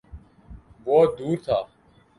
وہ 0.85 0.99
دور 1.17 1.37
تھا۔ 1.45 1.57